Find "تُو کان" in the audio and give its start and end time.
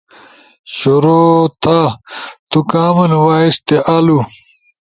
2.49-3.11